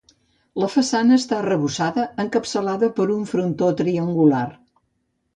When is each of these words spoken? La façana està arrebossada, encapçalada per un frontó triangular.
La 0.61 0.67
façana 0.75 1.17
està 1.17 1.35
arrebossada, 1.41 2.05
encapçalada 2.23 2.89
per 2.95 3.07
un 3.17 3.27
frontó 3.33 3.69
triangular. 3.83 4.45